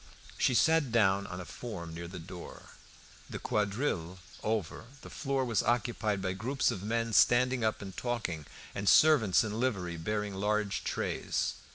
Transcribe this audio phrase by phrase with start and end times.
[0.39, 2.71] She sat down on a form near the door.
[3.29, 8.47] The quadrille over, the floor was occupied by groups of men standing up and talking
[8.73, 11.53] and servants in livery bearing large trays.